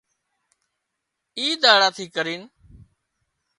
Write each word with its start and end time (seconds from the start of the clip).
اي 1.37 1.47
ۮاڙا 1.63 1.89
ٿِي 1.95 2.05
ڪرينَ 2.15 2.41